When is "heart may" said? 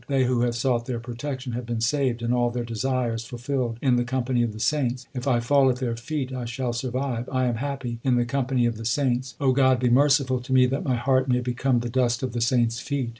10.95-11.39